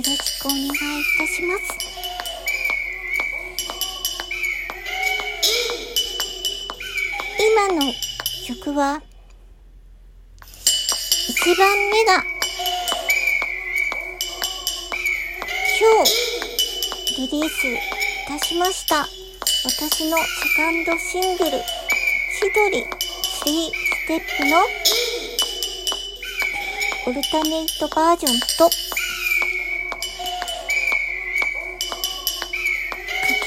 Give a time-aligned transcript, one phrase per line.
[0.00, 0.70] よろしくお願いい
[1.18, 1.76] たします。
[7.38, 7.92] 今の
[8.46, 9.02] 曲は、
[11.28, 12.14] 1番目が、
[15.78, 16.08] 今日
[17.20, 17.76] リリースい
[18.26, 19.06] たしました。
[19.66, 20.24] 私のセ
[20.56, 21.50] カンドシングル、
[22.40, 24.56] 千鳥3ステップの
[27.06, 28.70] オルタネイトバージョンと、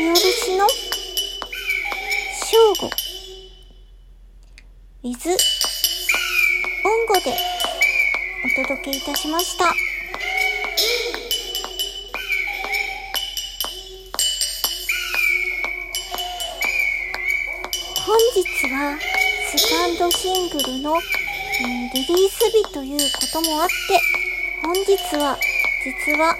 [0.00, 0.66] き下ろしの
[2.46, 2.90] 正午、
[5.04, 5.36] ウィズ、音
[7.06, 7.36] 語で
[8.46, 9.66] お届けいたしました。
[18.06, 18.42] 本日
[18.72, 18.98] は
[19.54, 23.74] セカンドシングルのえー、リリース日ということもあって、
[24.62, 25.38] 本日は、
[25.84, 26.38] 実は、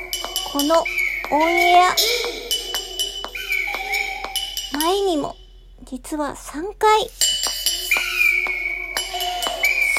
[0.50, 0.82] この
[1.30, 1.94] オンエア、
[4.80, 5.36] 前にも、
[5.84, 7.10] 実は3回、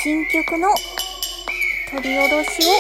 [0.02, 0.74] 新曲の
[1.92, 2.72] 取り下ろしを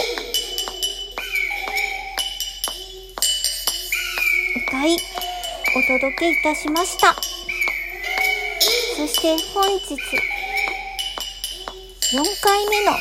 [4.67, 4.97] 歌い、お
[5.83, 7.15] 届けいたしました。
[8.97, 9.97] そして本日、4
[12.41, 12.93] 回目の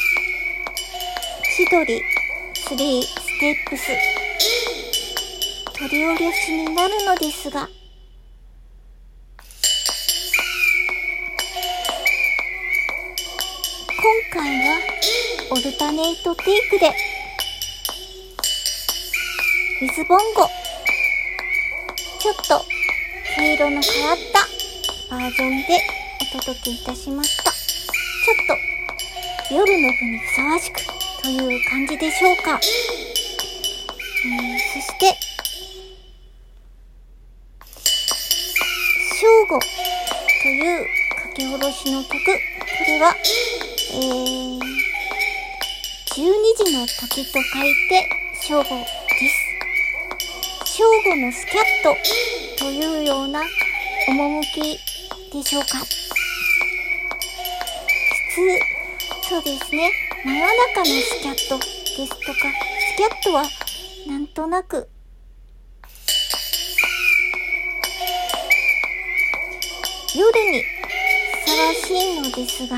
[1.57, 2.03] 千鳥
[2.69, 3.97] 3ステップス
[5.79, 7.71] 取り下ろしになるのですが
[14.41, 14.81] 今回は
[15.51, 16.91] オルタネイトテイクで
[19.83, 20.49] 水ボンゴ
[22.19, 22.65] ちょっと
[23.37, 25.79] 毛色の変わったバージョンで
[26.39, 27.51] お届けいたしました。
[27.51, 30.81] ちょっと夜の部にふさわしく
[31.23, 32.59] という感じでしょうか。
[34.25, 35.19] えー、そして、
[39.21, 40.87] 正午という
[41.29, 42.15] 書き下ろしの曲。
[42.15, 42.21] こ
[42.87, 43.15] れは、
[43.93, 46.23] えー、12
[46.57, 48.09] 時の時と書いて
[48.41, 48.87] 正午で
[49.29, 50.77] す。
[50.77, 53.43] 正午のスキャットというような
[54.07, 54.61] 趣
[55.33, 55.79] でしょうか。
[55.79, 55.87] 普
[59.25, 59.91] 通、そうですね。
[60.25, 61.67] 真夜中のスキャットで
[62.07, 62.39] すとか、
[62.95, 63.43] スキャットは
[64.07, 64.89] なんとなく、
[70.15, 72.77] 夜にふさわしいのですが、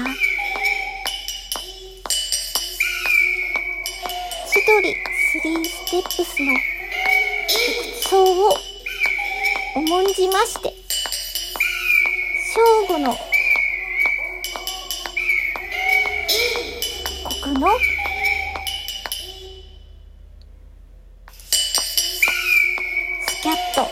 [4.63, 6.55] 千鳥3ステップスの
[7.99, 8.55] 服装を
[9.75, 10.73] 重んじまして、
[12.55, 13.17] 正午のの
[23.27, 23.89] スキャットと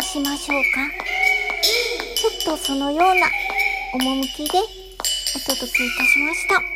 [0.00, 0.78] しましょうか。
[2.14, 3.26] ちょっとそのような
[3.94, 6.73] 趣でお届けいたしました。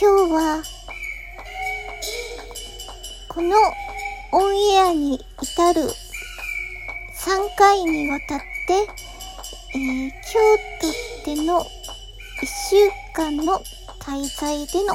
[0.00, 0.62] 今日は、
[3.28, 3.54] この
[4.32, 8.88] オンエアに至る3回にわたって、
[9.74, 10.38] えー、京
[11.26, 11.66] 都での1
[12.70, 12.76] 週
[13.12, 13.60] 間の
[14.00, 14.94] 滞在での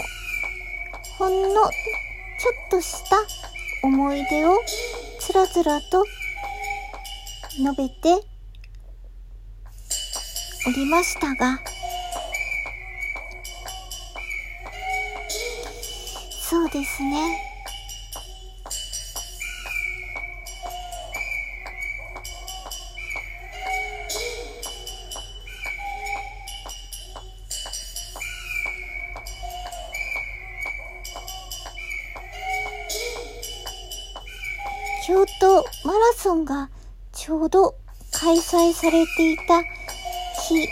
[1.20, 3.18] ほんのちょっとした
[3.84, 4.58] 思い出を
[5.20, 6.03] つらつらと
[7.51, 8.27] 述べて
[10.68, 11.60] おりましたが、
[16.56, 17.38] そうですね。
[35.06, 36.70] 京都マラソンが
[37.12, 37.76] ちょうど
[38.14, 39.62] 開催されていた
[40.48, 40.68] 日に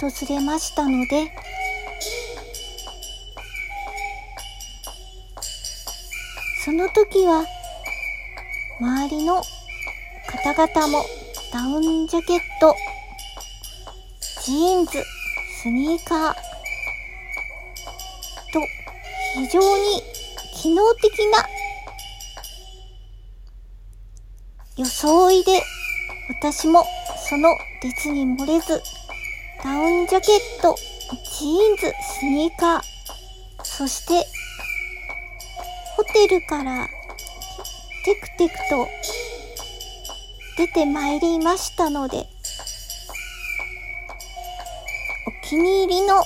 [0.00, 1.30] 訪れましたので、
[6.64, 7.44] その時は、
[8.80, 9.42] 周りの
[10.26, 11.04] 方々も
[11.52, 12.74] ダウンジャケット、
[14.46, 14.92] ジーンズ、
[15.60, 16.32] スニーカー
[18.50, 18.60] と
[19.34, 20.02] 非常に
[20.54, 21.46] 機能的な
[24.78, 25.60] 装いで
[26.40, 26.82] 私も
[27.28, 27.50] その
[27.82, 28.82] 列に漏れず
[29.62, 30.74] ダウンジャケット、
[31.38, 32.82] ジーンズ、スニーカー、
[33.62, 34.43] そして、
[36.12, 36.88] テルから
[38.04, 38.88] テクテクと
[40.56, 42.18] 出てまいりましたので、
[45.26, 46.22] お気に入りの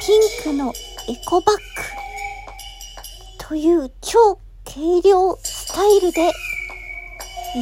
[0.00, 0.72] ピンクの
[1.08, 1.62] エコバッグ
[3.38, 6.32] という超軽量スタイルで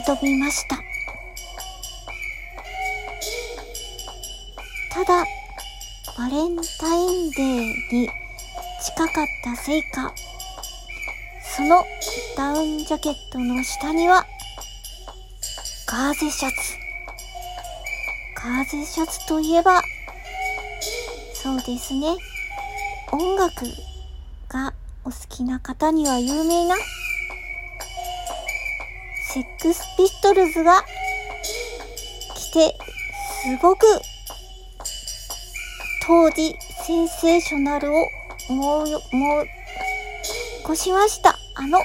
[0.06, 0.76] 挑みました。
[4.92, 5.24] ただ、
[6.16, 8.10] バレンタインデーに
[8.84, 10.12] 近かったせいか、
[11.56, 11.84] その
[12.36, 14.24] ダウンジャケットの下には、
[15.86, 16.54] ガーゼシャツ。
[18.36, 19.82] ガーゼシャツといえば、
[21.34, 22.06] そうですね。
[23.10, 23.66] 音楽
[24.48, 24.72] が
[25.04, 26.76] お好きな方には有名な、
[29.32, 30.84] セックスピストルズが
[32.36, 32.78] 来て、
[33.42, 33.86] すごく
[36.06, 38.06] 当時センセーショナルを
[38.48, 39.46] 思う、思う、
[40.58, 41.39] 起こしました。
[41.60, 41.78] あの、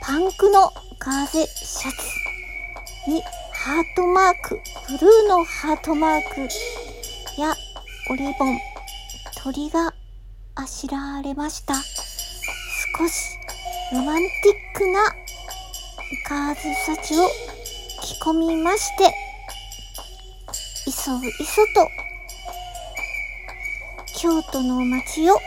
[0.00, 3.22] パンクのガーゼシャツに
[3.52, 6.40] ハートマーク、ブルーのハートマーク
[7.40, 7.54] や
[8.10, 8.58] オリボン、
[9.44, 9.94] 鳥が
[10.56, 11.74] あしらわれました。
[11.76, 13.38] 少し
[13.92, 15.14] ロマンティックな
[16.28, 17.28] ガーゼシャツを
[18.02, 19.04] 着込みまして、
[20.88, 21.88] いそいそと
[24.16, 25.38] 京都の街を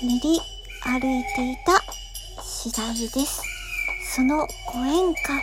[0.00, 0.40] 練り
[0.84, 1.95] 歩いていた
[2.66, 3.42] 次第です。
[4.16, 5.40] そのご縁か、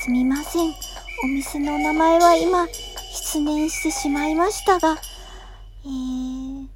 [0.00, 0.74] すみません。
[1.22, 2.66] お店の名前は今、
[3.12, 4.96] 失念してしまいましたが、
[5.84, 6.66] えー、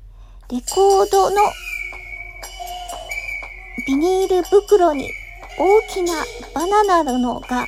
[0.50, 1.40] レコードの
[3.88, 5.11] ビニール袋に
[5.59, 6.12] 大きな
[6.55, 7.67] バナナのが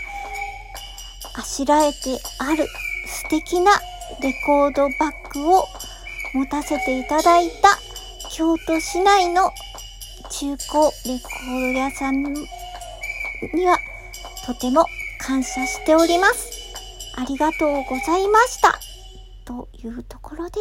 [1.34, 1.98] あしらえて
[2.38, 2.64] ある
[3.06, 3.72] 素敵な
[4.22, 5.64] レコードバッグを
[6.32, 7.76] 持たせていただいた
[8.30, 9.50] 京都市内の
[10.30, 13.78] 中古レコード屋さんには
[14.46, 14.84] とても
[15.18, 16.50] 感謝しております。
[17.16, 18.78] ありがとうございました。
[19.44, 20.58] というところで